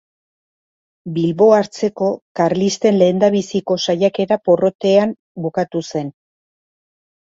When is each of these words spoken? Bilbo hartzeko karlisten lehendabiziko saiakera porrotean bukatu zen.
Bilbo 1.17 1.49
hartzeko 1.57 2.09
karlisten 2.41 2.99
lehendabiziko 3.03 3.81
saiakera 3.87 4.41
porrotean 4.51 5.19
bukatu 5.49 5.89
zen. 5.97 6.15